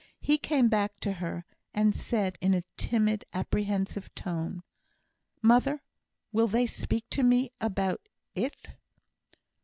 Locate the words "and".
1.75-1.93